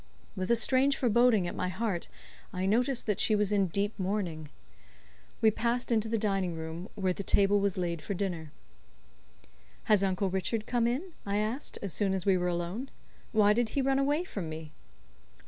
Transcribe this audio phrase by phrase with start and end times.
[0.35, 2.07] With a strange foreboding at my heart
[2.51, 4.49] I noticed that she was in deep mourning.
[5.41, 8.51] We passed into the dining room, where the table was laid for dinner.
[9.83, 12.89] "Has Uncle Richard come in?" I asked, as soon as we were alone.
[13.31, 14.71] "Why did he run away from me?"